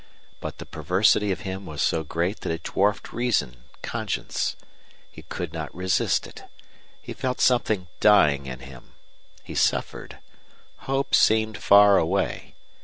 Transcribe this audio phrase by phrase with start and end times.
[0.39, 4.55] But the perversity of him was so great that it dwarfed reason, conscience.
[5.11, 6.43] He could not resist it.
[6.99, 8.93] He felt something dying in him.
[9.43, 10.17] He suffered.
[10.77, 12.55] Hope seemed far away.